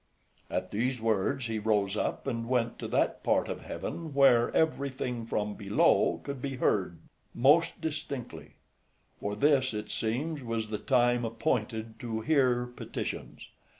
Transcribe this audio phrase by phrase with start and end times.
[0.49, 5.27] At these words he rose up and went to that part of heaven where everything
[5.27, 6.97] from below could be heard
[7.35, 8.55] most distinctly;
[9.19, 13.49] for this, it seems, was the time appointed to hear petitions.